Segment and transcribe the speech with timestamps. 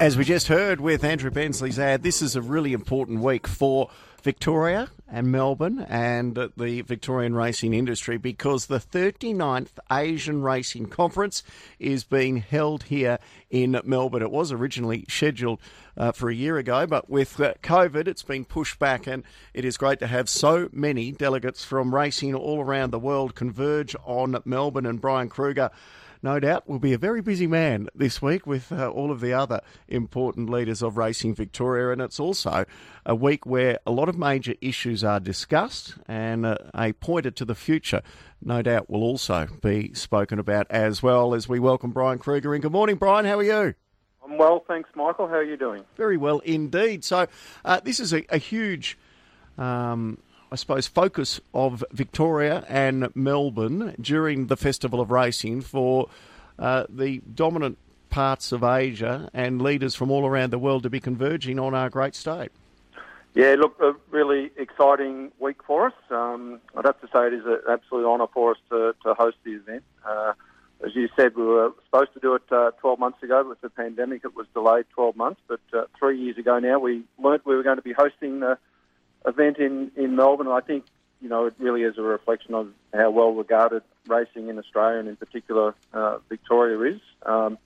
[0.00, 3.90] As we just heard with Andrew Bensley's ad, this is a really important week for
[4.22, 11.42] Victoria and Melbourne and the Victorian racing industry because the 39th Asian Racing Conference
[11.80, 13.18] is being held here
[13.50, 14.22] in Melbourne.
[14.22, 15.58] It was originally scheduled
[15.96, 19.64] uh, for a year ago, but with uh, COVID, it's been pushed back, and it
[19.64, 24.40] is great to have so many delegates from racing all around the world converge on
[24.44, 25.70] Melbourne and Brian Kruger
[26.22, 29.32] no doubt will be a very busy man this week with uh, all of the
[29.32, 31.90] other important leaders of Racing Victoria.
[31.90, 32.64] And it's also
[33.06, 37.44] a week where a lot of major issues are discussed and uh, a pointer to
[37.44, 38.02] the future,
[38.42, 42.60] no doubt, will also be spoken about as well as we welcome Brian Kruger in.
[42.60, 43.24] Good morning, Brian.
[43.24, 43.74] How are you?
[44.24, 45.26] I'm well, thanks, Michael.
[45.26, 45.84] How are you doing?
[45.96, 47.04] Very well indeed.
[47.04, 47.26] So,
[47.64, 48.98] uh, this is a, a huge
[49.56, 50.18] um,
[50.50, 56.08] I suppose, focus of Victoria and Melbourne during the Festival of Racing for
[56.58, 57.76] uh, the dominant
[58.08, 61.90] parts of Asia and leaders from all around the world to be converging on our
[61.90, 62.50] great state.
[63.34, 65.92] Yeah, look, a really exciting week for us.
[66.10, 69.36] Um, I'd have to say it is an absolute honour for us to, to host
[69.44, 69.84] the event.
[70.04, 70.32] Uh,
[70.84, 73.68] as you said, we were supposed to do it uh, 12 months ago, with the
[73.68, 75.40] pandemic it was delayed 12 months.
[75.46, 78.58] But uh, three years ago now, we learnt we were going to be hosting the
[79.28, 80.48] event in, in Melbourne.
[80.48, 80.84] I think,
[81.20, 85.08] you know, it really is a reflection of how well regarded racing in Australia and
[85.08, 87.00] in particular uh, Victoria is.
[87.24, 87.58] Um,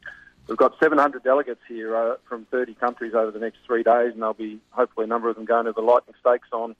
[0.49, 4.21] we've got 700 delegates here uh, from 30 countries over the next three days, and
[4.21, 6.75] there'll be hopefully a number of them going to the Lightning Stakes on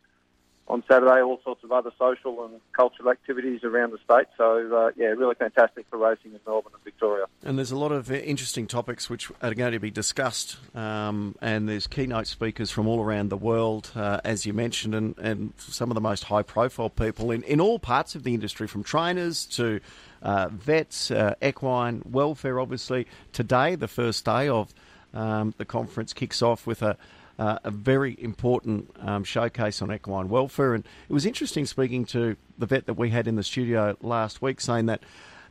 [0.69, 4.27] on Saturday, all sorts of other social and cultural activities around the state.
[4.39, 7.27] So, uh, yeah, really fantastic for racing in Melbourne and Victoria.
[7.45, 11.35] And there's a lot of uh, interesting topics which are going to be discussed, um,
[11.41, 15.53] and there's keynote speakers from all around the world, uh, as you mentioned, and, and
[15.59, 18.83] some of the most high profile people in, in all parts of the industry, from
[18.83, 19.81] trainers to
[20.23, 23.07] uh, vets, uh, equine, welfare, obviously.
[23.33, 24.73] Today, the first day of
[25.13, 26.97] um, the conference, kicks off with a
[27.39, 30.75] uh, a very important um, showcase on equine welfare.
[30.75, 34.43] And it was interesting speaking to the vet that we had in the studio last
[34.43, 35.03] week saying that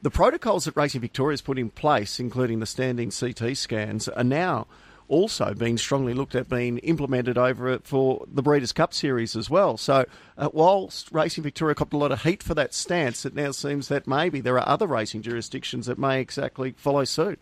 [0.01, 4.23] the protocols that Racing Victoria has put in place, including the standing CT scans, are
[4.23, 4.67] now
[5.07, 9.77] also being strongly looked at being implemented over for the Breeders' Cup Series as well.
[9.77, 10.05] So,
[10.37, 13.89] uh, whilst Racing Victoria copped a lot of heat for that stance, it now seems
[13.89, 17.39] that maybe there are other racing jurisdictions that may exactly follow suit.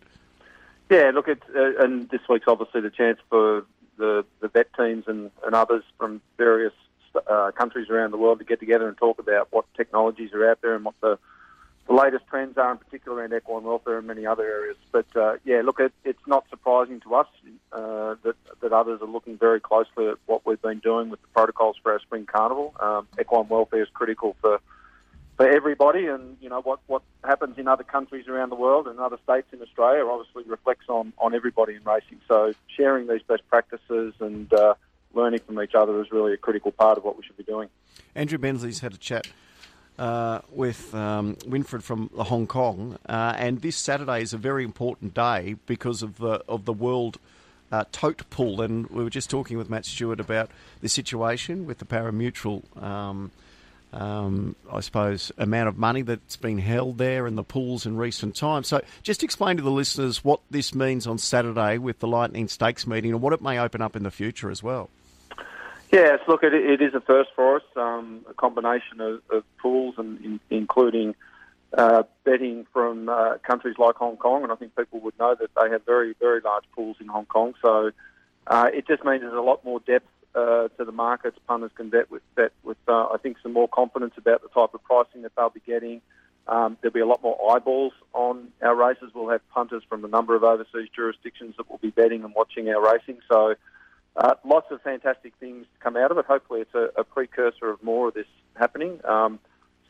[0.90, 1.34] Yeah, look, uh,
[1.78, 3.64] and this week's obviously the chance for
[4.00, 6.72] the, the vet teams and, and others from various
[7.28, 10.60] uh, countries around the world to get together and talk about what technologies are out
[10.62, 11.18] there and what the,
[11.86, 14.76] the latest trends are, in particular around equine welfare and many other areas.
[14.90, 17.26] But uh, yeah, look, it, it's not surprising to us
[17.72, 21.28] uh, that, that others are looking very closely at what we've been doing with the
[21.28, 22.74] protocols for our spring carnival.
[22.80, 24.60] Um, equine welfare is critical for
[25.40, 26.04] for everybody.
[26.04, 29.46] And you know what what happens in other countries around the world and other states
[29.52, 32.20] in Australia obviously reflects on on everybody in racing.
[32.28, 34.74] So sharing these best practices and uh,
[35.14, 37.70] learning from each other is really a critical part of what we should be doing.
[38.14, 39.28] Andrew Bensley's had a chat.
[39.98, 45.12] Uh, with um, Winfried from Hong Kong, uh, and this Saturday is a very important
[45.12, 47.18] day because of the of the world
[47.70, 48.62] uh, tote pool.
[48.62, 50.50] And we were just talking with Matt Stewart about
[50.80, 53.30] the situation with the parimutuel um,
[53.92, 58.36] um, I suppose, amount of money that's been held there in the pools in recent
[58.36, 58.68] times.
[58.68, 62.86] So, just explain to the listeners what this means on Saturday with the Lightning Stakes
[62.86, 64.90] meeting and what it may open up in the future as well.
[65.92, 67.62] Yes, look, it, it is a first for us.
[67.74, 71.16] Um, a combination of, of pools and in, including
[71.76, 75.50] uh, betting from uh, countries like Hong Kong, and I think people would know that
[75.60, 77.54] they have very, very large pools in Hong Kong.
[77.60, 77.90] So
[78.46, 81.38] uh, it just means there's a lot more depth uh, to the markets.
[81.46, 84.74] Punters can bet with, bet with uh, I think, some more confidence about the type
[84.74, 86.00] of pricing that they'll be getting.
[86.48, 89.12] Um, there'll be a lot more eyeballs on our races.
[89.14, 92.68] We'll have punters from a number of overseas jurisdictions that will be betting and watching
[92.68, 93.18] our racing.
[93.30, 93.54] So,
[94.16, 96.24] uh, lots of fantastic things come out of it.
[96.24, 98.26] Hopefully, it's a, a precursor of more of this
[98.56, 99.00] happening.
[99.04, 99.38] Um,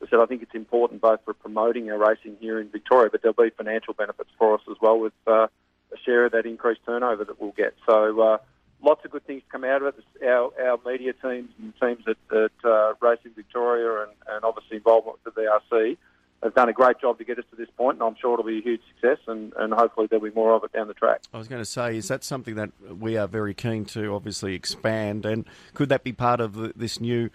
[0.00, 3.08] as I said, I think it's important both for promoting our racing here in Victoria,
[3.10, 5.46] but there'll be financial benefits for us as well with uh,
[5.92, 7.74] a share of that increased turnover that we'll get.
[7.88, 8.38] So, uh,
[8.82, 10.24] lots of good things come out of it.
[10.24, 15.18] Our, our media teams and teams at, at uh, Racing Victoria and, and obviously involvement
[15.24, 15.96] with the VRC
[16.42, 18.44] have done a great job to get us to this point, and I'm sure it'll
[18.44, 21.20] be a huge success, and, and hopefully there'll be more of it down the track.
[21.34, 24.54] I was going to say, is that something that we are very keen to obviously
[24.54, 25.44] expand, and
[25.74, 27.28] could that be part of this new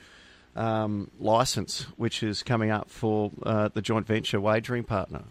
[0.55, 5.25] um, license which is coming up for uh, the joint venture wagering partner?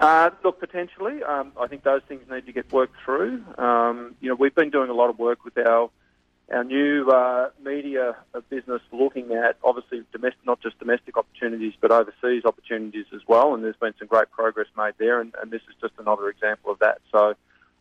[0.00, 1.22] Uh, look, potentially.
[1.24, 3.42] Um, I think those things need to get worked through.
[3.58, 5.90] Um, you know, we've been doing a lot of work with our
[6.50, 8.16] our new uh, media
[8.48, 13.54] business, looking at obviously domestic, not just domestic opportunities, but overseas opportunities as well.
[13.54, 16.72] And there's been some great progress made there, and, and this is just another example
[16.72, 17.02] of that.
[17.12, 17.34] So,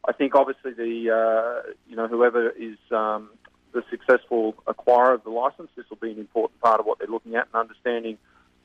[0.06, 3.30] I think obviously the uh, you know whoever is um,
[3.74, 7.08] the successful acquirer of the license, this will be an important part of what they're
[7.08, 8.18] looking at and understanding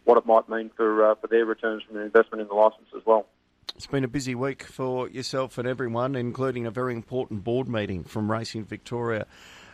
[0.05, 2.89] what it might mean for uh, for their returns from their investment in the license
[2.97, 3.27] as well.
[3.75, 8.05] It's been a busy week for yourself and everyone, including a very important board meeting
[8.05, 9.27] from Racing Victoria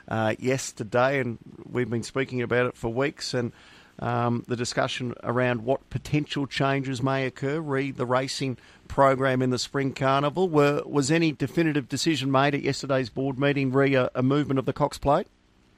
[0.07, 3.35] uh, yesterday, and we've been speaking about it for weeks.
[3.35, 3.53] And
[3.99, 8.57] um, the discussion around what potential changes may occur, re the racing
[8.87, 10.49] program in the Spring Carnival.
[10.49, 14.67] Were, was any definitive decision made at yesterday's board meeting re a, a movement of
[14.67, 15.27] the Cox Plate?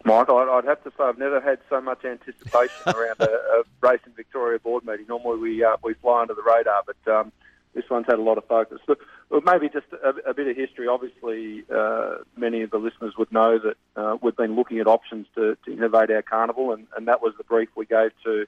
[0.05, 4.13] Michael, I'd have to say I've never had so much anticipation around a, a Racing
[4.15, 5.07] Victoria board meeting.
[5.09, 7.33] Normally we uh, we fly under the radar, but um,
[7.75, 8.81] this one's had a lot of focus.
[8.89, 9.01] Look,
[9.45, 10.89] maybe just a, a, bit of history.
[10.89, 15.27] Obviously, uh, many of the listeners would know that uh, we've been looking at options
[15.37, 18.47] to, to innovate our carnival, and, and, that was the brief we gave to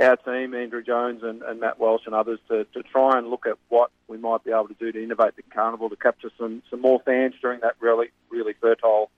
[0.00, 3.46] our team, Andrew Jones and, and, Matt Welsh and others, to, to try and look
[3.46, 6.62] at what we might be able to do to innovate the carnival to capture some,
[6.70, 9.10] some more fans during that really really fertile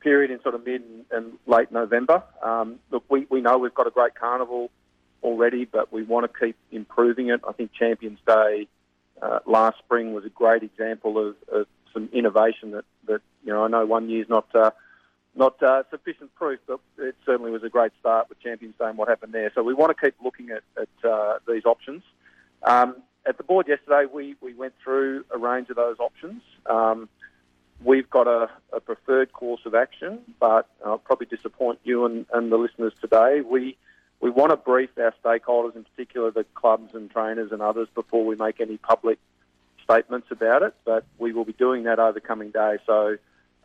[0.00, 2.22] period in sort of mid and, and late November.
[2.42, 4.70] Um, look, we, we know we've got a great carnival
[5.22, 7.40] already, but we want to keep improving it.
[7.48, 8.68] I think Champions Day
[9.20, 13.64] uh, last spring was a great example of, of, some innovation that, that you know
[13.64, 14.72] I know one year's not uh,
[15.34, 18.98] not uh, sufficient proof, but it certainly was a great start with Champions Day and
[18.98, 19.50] what happened there.
[19.54, 22.02] So we want to keep looking at, at uh, these options.
[22.62, 26.42] Um, at the board yesterday, we, we went through a range of those options.
[26.66, 27.08] Um,
[27.82, 32.50] we've got a, a, preferred course of action, but I'll probably disappoint you and, and
[32.50, 33.40] the listeners today.
[33.40, 33.76] We
[34.20, 38.24] we want to brief our stakeholders, in particular the clubs and trainers and others, before
[38.24, 39.18] we make any public
[39.84, 40.74] statements about it.
[40.84, 42.80] But we will be doing that over the coming days.
[42.86, 43.16] So,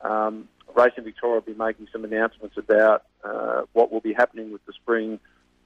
[0.02, 4.66] um, Racing Victoria will be making some announcements about uh, what will be happening with
[4.66, 5.20] the spring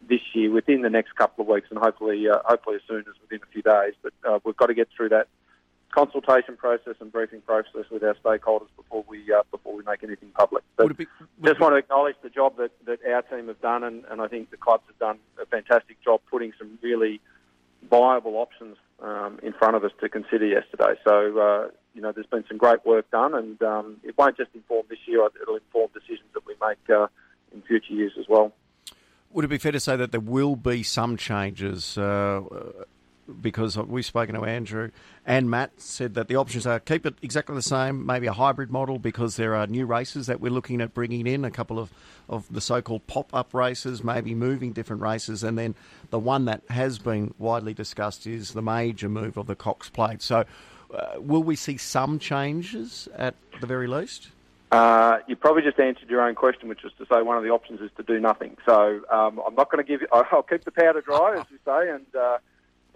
[0.07, 3.19] this year within the next couple of weeks, and hopefully, uh, hopefully as soon as
[3.21, 3.93] within a few days.
[4.01, 5.27] But uh, we've got to get through that
[5.91, 10.29] consultation process and briefing process with our stakeholders before we uh, before we make anything
[10.35, 10.63] public.
[10.75, 11.07] But be,
[11.43, 14.27] just want to acknowledge the job that, that our team have done, and, and I
[14.27, 17.19] think the clubs have done a fantastic job putting some really
[17.89, 20.93] viable options um, in front of us to consider yesterday.
[21.03, 24.51] So uh, you know, there's been some great work done, and um, it won't just
[24.53, 27.07] inform this year; it'll inform decisions that we make uh,
[27.53, 28.53] in future years as well.
[29.31, 31.97] Would it be fair to say that there will be some changes?
[31.97, 32.41] Uh,
[33.41, 34.91] because we've spoken to Andrew
[35.25, 38.71] and Matt said that the options are keep it exactly the same, maybe a hybrid
[38.71, 41.91] model because there are new races that we're looking at bringing in, a couple of,
[42.29, 45.75] of the so-called pop-up races, maybe moving different races, and then
[46.09, 50.21] the one that has been widely discussed is the major move of the Cox Plate.
[50.21, 50.45] So,
[50.93, 54.29] uh, will we see some changes at the very least?
[54.71, 57.49] Uh, you probably just answered your own question, which was to say one of the
[57.49, 58.55] options is to do nothing.
[58.65, 60.01] So um, I'm not going to give.
[60.01, 62.05] You, I'll keep the powder dry, as you say, and.
[62.15, 62.37] Uh,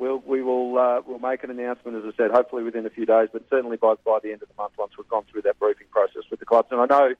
[0.02, 3.06] we'll we will uh, we'll make an announcement, as I said, hopefully within a few
[3.06, 5.60] days, but certainly by by the end of the month once we've gone through that
[5.60, 6.70] briefing process with the clubs.
[6.72, 7.14] And I know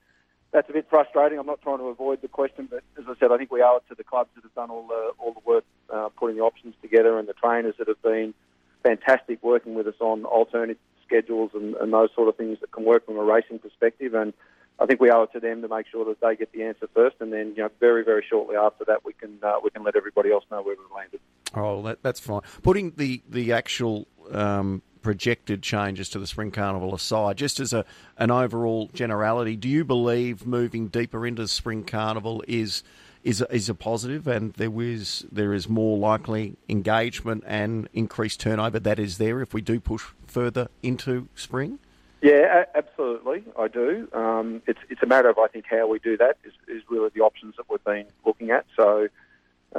[0.50, 1.38] that's a bit frustrating.
[1.38, 3.76] I'm not trying to avoid the question, but as I said, I think we owe
[3.76, 6.42] it to the clubs that have done all the all the work uh, putting the
[6.42, 8.34] options together, and the trainers that have been
[8.82, 12.84] fantastic working with us on alternate schedules and, and those sort of things that can
[12.84, 14.14] work from a racing perspective.
[14.14, 14.32] And
[14.80, 16.88] I think we owe it to them to make sure that they get the answer
[16.92, 19.84] first, and then you know very very shortly after that we can uh, we can
[19.84, 21.20] let everybody else know where we've landed.
[21.54, 22.42] Oh, that, that's fine.
[22.62, 27.84] Putting the the actual um, projected changes to the Spring Carnival aside, just as a
[28.16, 32.82] an overall generality, do you believe moving deeper into the Spring Carnival is
[33.22, 38.80] is is a positive, and there is there is more likely engagement and increased turnover
[38.80, 41.78] that is there if we do push further into spring?
[42.20, 44.08] Yeah, absolutely, I do.
[44.12, 47.10] Um, it's it's a matter of I think how we do that is, is really
[47.14, 48.64] the options that we've been looking at.
[48.76, 49.08] So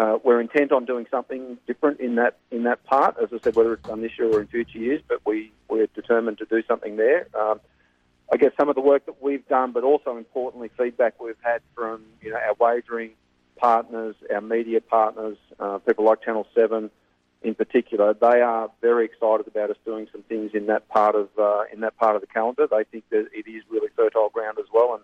[0.03, 3.55] uh, we're intent on doing something different in that in that part, as I said,
[3.55, 5.01] whether it's done this year or in future years.
[5.07, 7.27] But we we're determined to do something there.
[7.39, 7.61] Um,
[8.31, 11.61] I guess some of the work that we've done, but also importantly, feedback we've had
[11.73, 13.11] from you know our wagering
[13.55, 16.89] partners, our media partners, uh, people like Channel Seven,
[17.41, 21.29] in particular, they are very excited about us doing some things in that part of
[21.39, 22.67] uh, in that part of the calendar.
[22.67, 25.03] They think that it is really fertile ground as well, and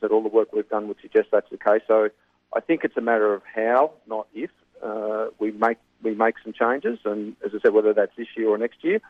[0.00, 1.82] said all the work we've done would suggest that's the case.
[1.88, 2.10] So
[2.54, 4.50] I think it's a matter of how, not if,
[4.82, 8.48] uh, we make we make some changes, and as I said, whether that's this year
[8.50, 9.00] or next year.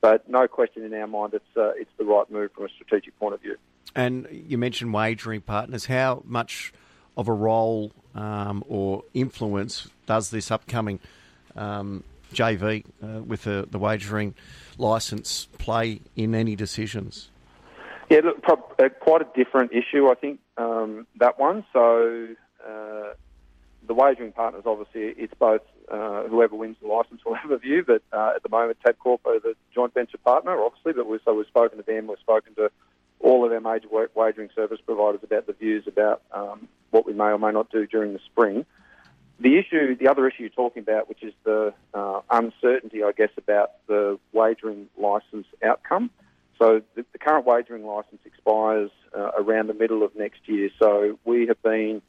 [0.00, 3.18] But no question in our mind, it's uh, it's the right move from a strategic
[3.18, 3.56] point of view.
[3.94, 5.86] And you mentioned wagering partners.
[5.86, 6.72] How much
[7.16, 10.98] of a role um, or influence does this upcoming
[11.56, 14.34] um, JV uh, with the, the wagering
[14.78, 17.30] license play in any decisions?
[18.10, 21.64] Yeah, look, prob- uh, quite a different issue, I think, um, that one.
[21.72, 22.28] So
[23.86, 27.84] the wagering partners, obviously, it's both uh, whoever wins the licence will have a view,
[27.86, 31.34] but uh, at the moment, Tabcorp are the joint venture partner, obviously, but we've, so
[31.34, 32.70] we've spoken to them, we've spoken to
[33.20, 37.24] all of our major wagering service providers about the views about um, what we may
[37.24, 38.66] or may not do during the spring.
[39.40, 43.30] The issue, the other issue you're talking about, which is the uh, uncertainty, I guess,
[43.36, 46.10] about the wagering licence outcome.
[46.58, 50.70] So the, the current wagering licence expires uh, around the middle of next year.
[50.78, 52.00] So we have been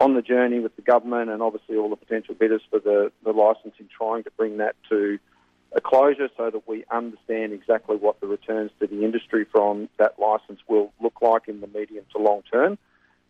[0.00, 3.32] on the journey with the government and obviously all the potential bidders for the, the
[3.32, 5.18] licensing, trying to bring that to
[5.72, 10.18] a closure so that we understand exactly what the returns to the industry from that
[10.18, 12.78] licence will look like in the medium to long term.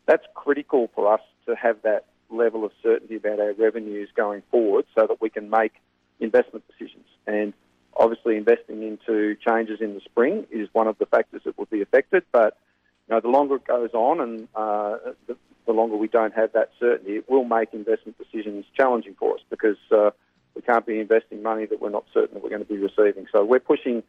[0.06, 4.86] That's critical for us to have that level of certainty about our revenues going forward
[4.94, 5.72] so that we can make
[6.20, 7.04] investment decisions.
[7.26, 7.52] And
[7.96, 11.82] obviously, investing into changes in the spring is one of the factors that will be
[11.82, 12.24] affected.
[12.32, 12.56] But
[13.08, 15.36] you know, the longer it goes on and uh, the,
[15.66, 19.40] the, longer we don't have that certainty, it will make investment decisions challenging for us
[19.50, 20.10] because uh,
[20.54, 23.26] we can't be investing money that we're not certain that we're going to be receiving.
[23.32, 24.02] So we're pushing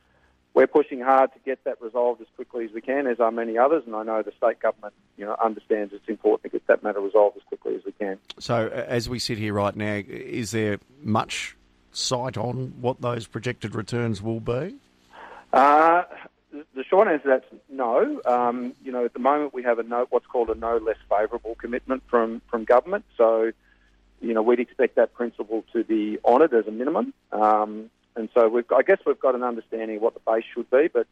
[0.53, 3.57] we're pushing hard to get that resolved as quickly as we can, as are many
[3.57, 6.83] others, and I know the state government, you know, understands it's important to get that
[6.83, 8.17] matter resolved as quickly as we can.
[8.37, 11.55] So, as we sit here right now, is there much
[11.93, 14.75] sight on what those projected returns will be?
[15.53, 16.03] Uh,
[16.51, 18.21] the short answer to that's no.
[18.25, 20.97] Um, you know, at the moment we have a no, what's called a no less
[21.09, 23.05] favourable commitment from from government.
[23.17, 23.51] So,
[24.19, 27.13] you know, we'd expect that principle to be honoured as a minimum.
[27.31, 30.69] Um, and so we've, I guess we've got an understanding of what the base should
[30.69, 31.07] be, but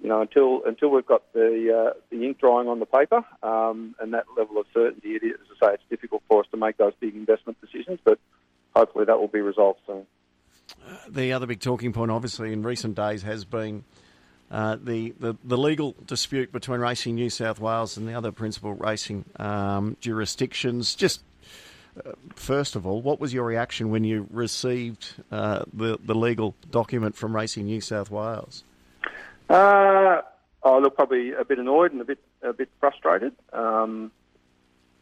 [0.00, 3.96] you know, until until we've got the uh, the ink drying on the paper um,
[4.00, 6.56] and that level of certainty, it is, as I say, it's difficult for us to
[6.56, 7.98] make those big investment decisions.
[8.04, 8.20] But
[8.76, 10.06] hopefully, that will be resolved soon.
[11.08, 13.84] The other big talking point, obviously, in recent days has been
[14.50, 18.72] uh, the, the, the legal dispute between Racing New South Wales and the other principal
[18.72, 20.94] racing um, jurisdictions.
[20.94, 21.22] Just
[22.34, 27.16] first of all, what was your reaction when you received uh, the, the legal document
[27.16, 28.64] from Racing New South Wales?
[29.48, 30.22] Uh,
[30.62, 33.32] oh, look, probably a bit annoyed and a bit a bit frustrated.
[33.52, 34.12] Um,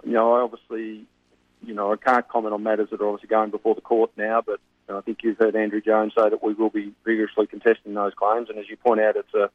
[0.05, 1.05] you know, I obviously,
[1.63, 4.43] you know, I can't comment on matters that are obviously going before the court now,
[4.45, 8.15] but I think you've heard Andrew Jones say that we will be vigorously contesting those
[8.15, 9.51] claims, and as you point out, it's a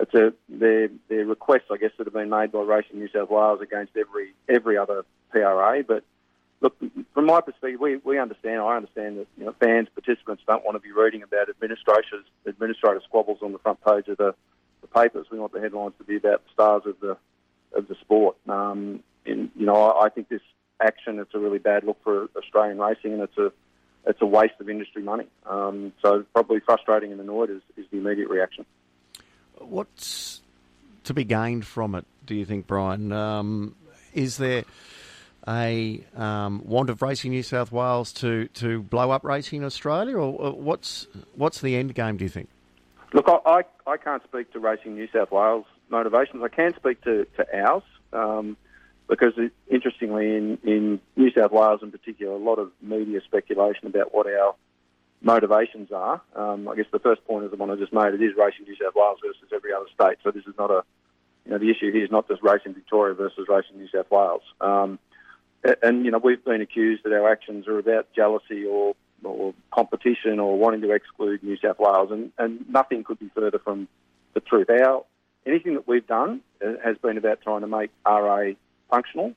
[0.00, 3.30] it's a their their requests, I guess, that have been made by Racing New South
[3.30, 6.04] Wales against every every other PRA, but
[6.64, 6.76] look,
[7.12, 8.60] from my perspective, we, we understand.
[8.60, 13.02] I understand that you know, fans, participants don't want to be reading about administrators administrative
[13.04, 14.34] squabbles on the front page of the,
[14.80, 15.26] the papers.
[15.30, 17.16] We want the headlines to be about the stars of the
[17.76, 18.36] of the sport.
[18.48, 20.42] Um, and you know, I, I think this
[20.80, 23.52] action it's a really bad look for Australian racing, and it's a
[24.06, 25.26] it's a waste of industry money.
[25.46, 28.66] Um, so probably frustrating and annoyed is, is the immediate reaction.
[29.58, 30.42] What's
[31.04, 32.04] to be gained from it?
[32.26, 33.12] Do you think, Brian?
[33.12, 33.76] Um,
[34.12, 34.64] is there
[35.46, 40.16] a um, want of Racing New South Wales to, to blow up racing in Australia,
[40.16, 42.16] or what's what's the end game?
[42.16, 42.48] Do you think?
[43.12, 46.42] Look, I, I, I can't speak to Racing New South Wales motivations.
[46.42, 47.82] I can speak to, to ours
[48.12, 48.56] um,
[49.08, 53.86] because, it, interestingly, in, in New South Wales in particular, a lot of media speculation
[53.86, 54.54] about what our
[55.20, 56.20] motivations are.
[56.34, 58.14] Um, I guess the first point is the one I just made.
[58.14, 60.18] It is Racing New South Wales versus every other state.
[60.22, 60.82] So this is not a,
[61.44, 64.42] you know, the issue here is not just Racing Victoria versus Racing New South Wales.
[64.60, 64.98] Um,
[65.82, 70.38] and you know we've been accused that our actions are about jealousy or or competition
[70.38, 73.88] or wanting to exclude New South Wales, and, and nothing could be further from
[74.34, 74.68] the truth.
[74.68, 75.04] Our
[75.46, 78.52] anything that we've done has been about trying to make RA
[78.90, 79.32] functional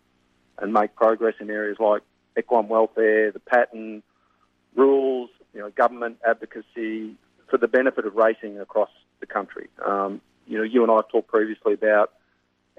[0.60, 2.02] and make progress in areas like
[2.38, 4.04] equine welfare, the pattern,
[4.76, 7.16] rules, you know, government advocacy
[7.50, 8.90] for the benefit of racing across
[9.20, 9.70] the country.
[9.86, 12.14] Um, you know, you and I have talked previously about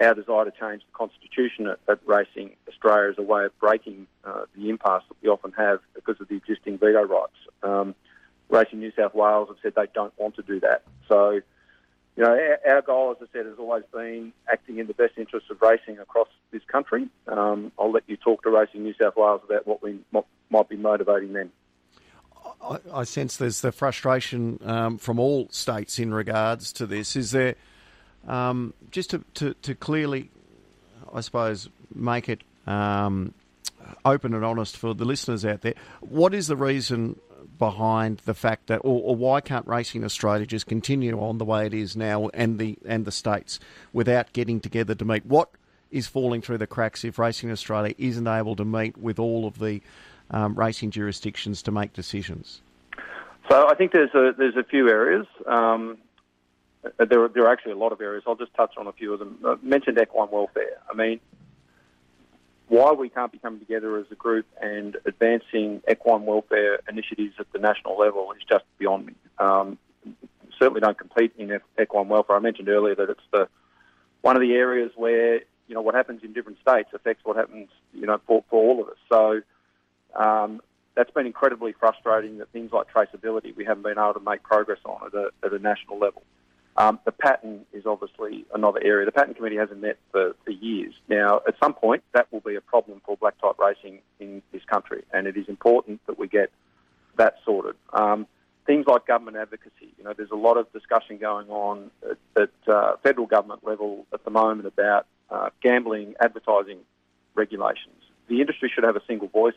[0.00, 4.06] our desire to change the constitution at, at Racing Australia as a way of breaking
[4.24, 7.36] uh, the impasse that we often have because of the existing veto rights.
[7.62, 7.94] Um,
[8.48, 10.82] Racing New South Wales have said they don't want to do that.
[11.08, 11.40] So,
[12.18, 15.50] you know, our, goal, as I said, has always been acting in the best interests
[15.52, 17.06] of racing across this country.
[17.28, 20.00] Um, I'll let you talk to Racing New South Wales about what we
[20.50, 21.52] might be motivating them.
[22.60, 27.14] I, I sense there's the frustration um, from all states in regards to this.
[27.14, 27.54] Is there
[28.26, 30.28] um, just to, to, to, clearly,
[31.14, 33.32] I suppose, make it um,
[34.04, 37.20] open and honest for the listeners out there, what is the reason
[37.58, 41.66] behind the fact that, or, or, why can't Racing Australia just continue on the way
[41.66, 43.58] it is now, and the and the states
[43.92, 45.26] without getting together to meet?
[45.26, 45.50] What
[45.90, 49.58] is falling through the cracks if Racing Australia isn't able to meet with all of
[49.58, 49.80] the
[50.30, 52.60] um, racing jurisdictions to make decisions?
[53.50, 55.26] So I think there's a there's a few areas.
[55.46, 55.98] Um,
[56.84, 58.24] uh, there, are, there are actually a lot of areas.
[58.26, 59.38] I'll just touch on a few of them.
[59.44, 60.78] I mentioned equine welfare.
[60.88, 61.20] I mean,
[62.68, 67.50] why we can't be coming together as a group and advancing equine welfare initiatives at
[67.52, 69.14] the national level is just beyond me.
[69.38, 69.78] Um,
[70.58, 72.36] certainly don't compete in equine welfare.
[72.36, 73.48] I mentioned earlier that it's the
[74.20, 75.36] one of the areas where
[75.68, 78.82] you know what happens in different states affects what happens you know for, for all
[78.82, 78.96] of us.
[79.10, 79.40] So
[80.14, 80.60] um,
[80.94, 82.38] that's been incredibly frustrating.
[82.38, 85.52] That things like traceability we haven't been able to make progress on at a, at
[85.52, 86.22] a national level.
[86.78, 89.04] Um, the pattern is obviously another area.
[89.04, 90.94] The pattern committee hasn't met for, for years.
[91.08, 94.62] Now, at some point, that will be a problem for black type racing in this
[94.64, 96.52] country, and it is important that we get
[97.16, 97.74] that sorted.
[97.92, 98.28] Um,
[98.64, 99.92] things like government advocacy.
[99.98, 104.06] You know, there's a lot of discussion going on at, at uh, federal government level
[104.14, 106.78] at the moment about uh, gambling advertising
[107.34, 107.96] regulations.
[108.28, 109.54] The industry should have a single voice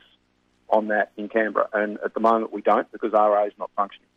[0.70, 4.08] on that in Canberra, and at the moment we don't because RA is not functioning.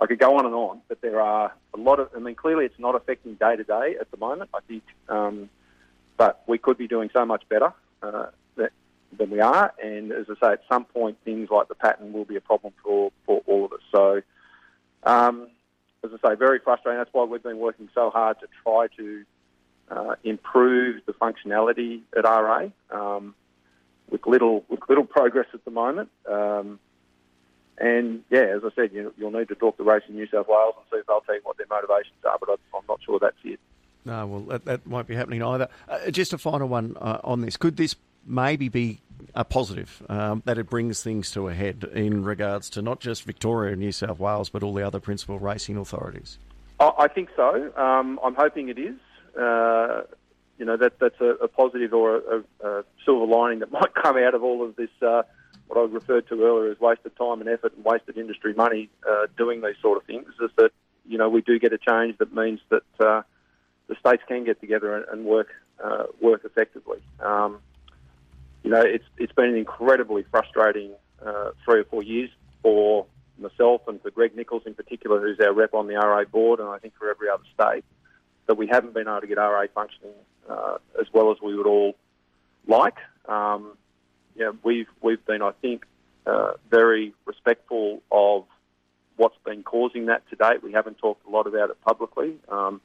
[0.00, 2.10] I could go on and on, but there are a lot of.
[2.14, 4.50] I mean, clearly it's not affecting day to day at the moment.
[4.54, 5.50] I think, um,
[6.16, 8.26] but we could be doing so much better uh,
[8.56, 8.70] that,
[9.16, 9.72] than we are.
[9.82, 12.72] And as I say, at some point, things like the pattern will be a problem
[12.82, 13.80] for for all of us.
[13.90, 14.22] So,
[15.02, 15.48] um,
[16.04, 16.98] as I say, very frustrating.
[16.98, 19.24] That's why we've been working so hard to try to
[19.90, 22.68] uh, improve the functionality at RA.
[22.90, 23.34] Um,
[24.10, 26.10] with little with little progress at the moment.
[26.26, 26.78] Um,
[27.80, 30.74] and yeah, as I said, you, will need to talk to Racing New South Wales
[30.76, 32.38] and see if they'll tell you what their motivations are.
[32.38, 33.60] But I'm not sure that's it.
[34.04, 35.68] No, well, that, that won't be happening either.
[35.88, 39.00] Uh, just a final one uh, on this: Could this maybe be
[39.34, 43.24] a positive um, that it brings things to a head in regards to not just
[43.24, 46.38] Victoria and New South Wales, but all the other principal racing authorities?
[46.80, 47.72] I, I think so.
[47.76, 48.96] Um, I'm hoping it is.
[49.38, 50.02] Uh,
[50.58, 54.16] you know that that's a, a positive or a, a, silver lining that might come
[54.16, 54.90] out of all of this.
[55.68, 59.26] What I referred to earlier as wasted time and effort and wasted industry money uh,
[59.36, 60.70] doing these sort of things is that
[61.06, 63.22] you know we do get a change that means that uh,
[63.86, 65.48] the states can get together and, and work
[65.82, 66.98] uh, work effectively.
[67.20, 67.60] Um,
[68.62, 70.92] you know, it's it's been an incredibly frustrating
[71.24, 72.30] uh, three or four years
[72.62, 73.06] for
[73.38, 76.68] myself and for Greg Nichols in particular, who's our rep on the RA board, and
[76.68, 77.84] I think for every other state,
[78.46, 80.14] that we haven't been able to get RA functioning
[80.48, 81.94] uh, as well as we would all
[82.66, 82.96] like.
[83.28, 83.76] Um,
[84.38, 85.84] yeah, we've we've been, I think,
[86.26, 88.44] uh, very respectful of
[89.16, 90.62] what's been causing that to date.
[90.62, 92.36] We haven't talked a lot about it publicly.
[92.48, 92.80] Um,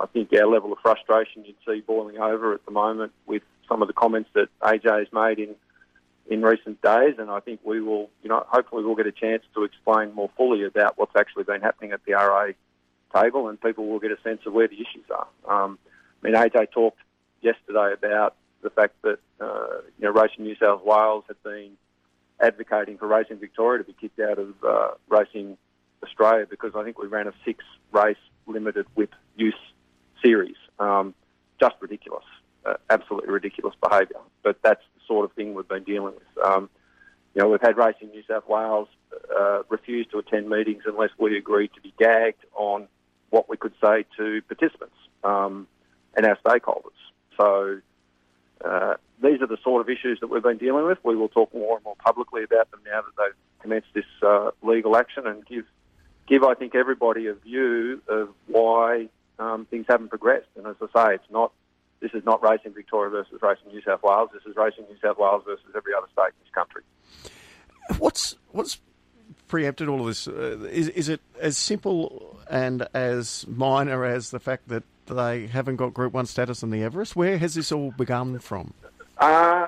[0.00, 3.82] I think our level of frustration you'd see boiling over at the moment with some
[3.82, 5.54] of the comments that AJ has made in
[6.28, 9.42] in recent days, and I think we will, you know, hopefully we'll get a chance
[9.54, 12.48] to explain more fully about what's actually been happening at the RA
[13.14, 15.26] table, and people will get a sense of where the issues are.
[15.48, 15.78] Um,
[16.22, 16.98] I mean, AJ talked
[17.40, 21.72] yesterday about the fact that uh, you know Racing New South Wales had been
[22.40, 25.56] advocating for Racing Victoria to be kicked out of uh, Racing
[26.02, 28.16] Australia because I think we ran a six race
[28.46, 29.54] limited whip use
[30.22, 30.56] series.
[30.78, 31.14] Um,
[31.60, 32.24] just ridiculous,
[32.64, 34.20] uh, absolutely ridiculous behaviour.
[34.42, 36.44] But that's the sort of thing we've been dealing with.
[36.44, 36.70] Um,
[37.34, 38.88] you know, we've had Racing New South Wales
[39.36, 42.88] uh, refuse to attend meetings unless we agreed to be gagged on
[43.30, 45.66] what we could say to participants um,
[46.16, 46.96] and our stakeholders.
[47.38, 47.80] So
[48.64, 50.98] uh, these are the sort of issues that we've been dealing with.
[51.02, 54.50] We will talk more and more publicly about them now that they've commenced this uh,
[54.62, 55.64] legal action and give,
[56.26, 60.48] give I think everybody a view of why um, things haven't progressed.
[60.56, 61.52] And as I say, it's not
[62.00, 64.30] this is not Racing Victoria versus Racing New South Wales.
[64.32, 66.82] This is Racing New South Wales versus every other state in this country.
[67.98, 68.78] What's what's
[69.48, 70.28] preempted all of this?
[70.28, 75.76] Uh, is is it as simple and as minor as the fact that they haven't
[75.76, 77.16] got Group 1 status on the Everest?
[77.16, 78.74] Where has this all begun from?
[79.18, 79.66] Uh,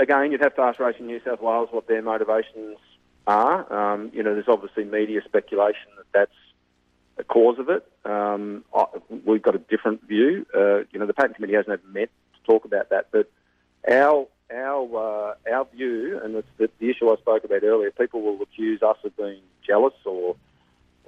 [0.00, 2.78] again, you'd have to ask Racing New South Wales what their motivations
[3.26, 3.72] are.
[3.72, 6.38] Um, you know, there's obviously media speculation that that's
[7.16, 7.86] the cause of it.
[8.04, 8.64] Um,
[9.24, 10.46] we've got a different view.
[10.54, 13.30] Uh, you know, the pattern committee hasn't met to talk about that, but
[13.88, 18.22] our our uh, our view, and it's the, the issue I spoke about earlier, people
[18.22, 20.36] will accuse us of being jealous or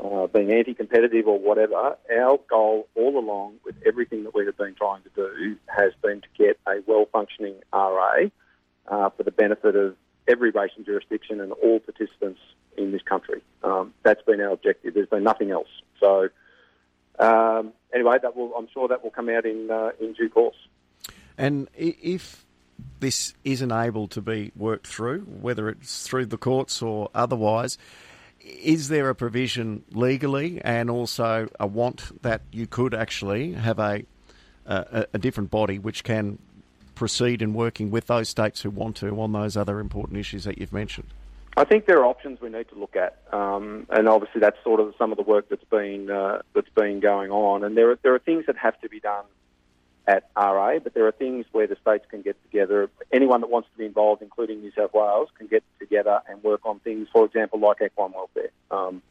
[0.03, 4.75] uh, being anti-competitive or whatever, our goal all along with everything that we have been
[4.75, 8.27] trying to do has been to get a well-functioning RA
[8.89, 9.97] uh, for the benefit of
[10.29, 12.41] every racing jurisdiction and all participants
[12.77, 13.43] in this country.
[13.63, 14.95] Um, that's been our objective.
[14.95, 15.69] There's been nothing else.
[16.01, 16.29] So
[17.19, 20.57] um, anyway, that will, I'm sure that will come out in uh, in due course.
[21.39, 22.45] And if
[23.01, 27.79] this isn't able to be worked through, whether it's through the courts or otherwise,
[28.47, 34.05] is there a provision legally and also a want that you could actually have a,
[34.67, 36.39] a, a different body which can
[36.95, 40.59] proceed in working with those states who want to on those other important issues that
[40.59, 41.09] you've mentioned?
[41.59, 44.79] I think there are options we need to look at, um, and obviously that's sort
[44.79, 47.65] of some of the work that's been uh, that's been going on.
[47.65, 49.25] And there are there are things that have to be done
[50.07, 52.89] at RA, but there are things where the states can get together.
[53.13, 56.61] Anyone that wants to be involved, including New South Wales, can get together and work
[56.65, 58.51] on things, for example, like equine welfare.
[58.71, 59.03] Um,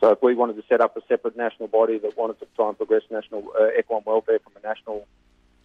[0.00, 2.68] so if we wanted to set up a separate national body that wanted to try
[2.68, 5.06] and progress national uh, equine welfare from a national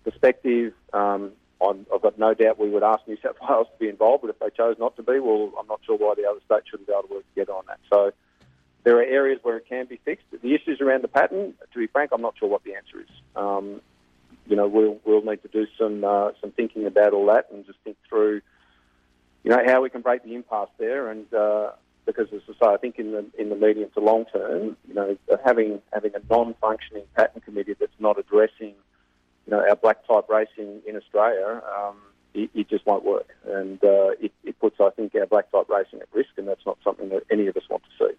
[0.04, 4.22] perspective, um, I've got no doubt we would ask New South Wales to be involved,
[4.22, 6.68] but if they chose not to be, well, I'm not sure why the other states
[6.70, 7.80] shouldn't be able to work together on that.
[7.92, 8.12] So
[8.84, 10.26] there are areas where it can be fixed.
[10.32, 13.10] The issues around the pattern, to be frank, I'm not sure what the answer is.
[13.36, 13.82] Um,
[14.48, 17.66] you know, we'll, we'll need to do some uh, some thinking about all that and
[17.66, 18.42] just think through,
[19.44, 21.10] you know, how we can break the impasse there.
[21.10, 21.72] And uh,
[22.06, 24.94] because, as I say, I think in the in the medium to long term, you
[24.94, 28.74] know, having having a non-functioning pattern committee that's not addressing,
[29.46, 31.98] you know, our black type racing in Australia, um,
[32.34, 33.28] it, it, just won't work.
[33.46, 36.66] And uh, it, it puts, I think, our black type racing at risk, and that's
[36.66, 38.16] not something that any of us want to see.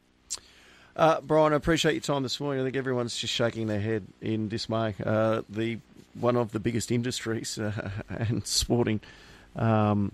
[0.96, 2.60] Uh, Brian, I appreciate your time this morning.
[2.60, 4.94] I think everyone's just shaking their head in dismay.
[5.04, 5.78] Uh, the
[6.14, 9.00] one of the biggest industries uh, and sporting,
[9.54, 10.10] um,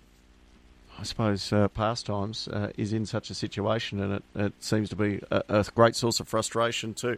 [0.99, 4.97] I suppose, uh, pastimes uh, is in such a situation, and it, it seems to
[4.97, 7.17] be a, a, great source of frustration to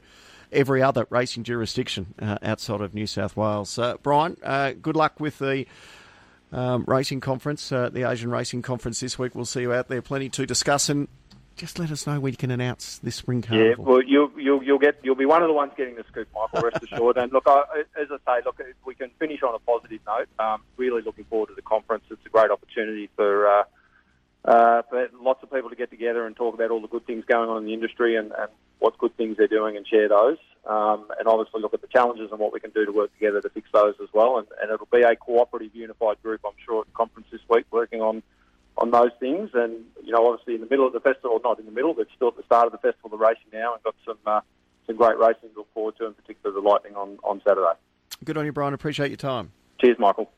[0.53, 3.79] every other racing jurisdiction uh, outside of New South Wales.
[4.03, 4.37] Brian,
[4.81, 5.67] good luck with the.
[6.53, 9.35] Um, racing conference, the Asian Racing Conference this week.
[9.35, 10.01] We'll see you out there.
[10.01, 11.09] Plenty to discuss, and
[11.57, 13.69] just let us know when you can announce this spring carnival.
[13.69, 16.29] Yeah, well, you, you, you'll get you'll be one of the ones getting the scoop,
[16.35, 16.69] Michael.
[16.69, 17.17] Rest assured.
[17.17, 17.63] And look, I,
[18.01, 20.29] as I say, look, we can finish on a positive note.
[20.39, 22.05] Um, really looking forward to the conference.
[22.11, 23.63] It's a great opportunity for uh,
[24.45, 27.25] uh, for lots of people to get together and talk about all the good things
[27.25, 30.39] going on in the industry and, and what good things they're doing and share those.
[30.67, 33.41] Um, and obviously look at the challenges and what we can do to work together
[33.41, 34.39] to fix those as well.
[34.39, 37.67] And, and it'll be a cooperative, unified group, I'm sure, at the conference this week,
[37.71, 38.23] working on
[38.79, 39.51] on those things.
[39.55, 42.07] And you know, obviously in the middle of the festival, not in the middle, but
[42.15, 44.41] still at the start of the festival, the racing now, and got some uh,
[44.87, 47.79] some great racing to look forward to, in particular the Lightning on on Saturday.
[48.25, 48.75] Good on you, Brian.
[48.75, 49.53] Appreciate your time.
[49.81, 50.31] Cheers, Michael.